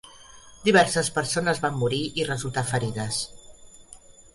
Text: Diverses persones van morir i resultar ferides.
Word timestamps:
Diverses 0.67 1.11
persones 1.19 1.63
van 1.67 1.79
morir 1.85 2.03
i 2.23 2.29
resultar 2.33 2.67
ferides. 2.75 3.25